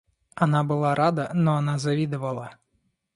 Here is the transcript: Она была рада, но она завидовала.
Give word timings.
Она 0.33 0.63
была 0.63 0.95
рада, 0.95 1.29
но 1.35 1.57
она 1.57 1.77
завидовала. 1.77 2.55